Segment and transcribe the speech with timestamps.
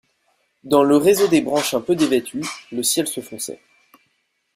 [0.63, 3.61] Dans le réseau des branches un peu dévêtues, le ciel se fonçait.